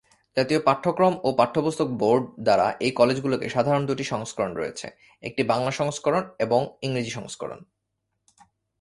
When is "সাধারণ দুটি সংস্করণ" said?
3.49-4.51